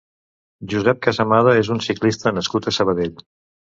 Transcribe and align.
Josep 0.71 1.03
Casamada 1.09 1.55
és 1.61 1.71
un 1.79 1.85
ciclista 1.91 2.37
nascut 2.43 2.67
a 2.75 2.79
Sabadell. 2.83 3.19